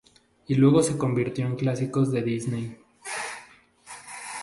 [0.47, 2.75] Y luego se convirtió en Clásicos de Disney.